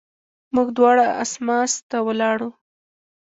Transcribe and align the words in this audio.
موږ 0.55 0.67
دواړه 0.77 1.05
اسماس 1.23 1.71
ته 1.89 1.97
ولاړو. 2.07 2.49